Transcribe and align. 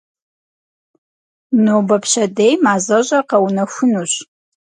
Нобэ-пщэдей 1.63 2.53
мазэщӏэр 2.63 3.23
къэунэхунущ. 3.29 4.13